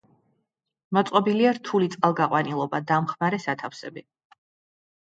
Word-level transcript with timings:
მოწყობილია 0.97 1.51
რთული 1.59 1.91
წყალგაყვანილობა, 1.97 2.81
დამხმარე 2.95 3.45
სათავსები. 3.47 4.07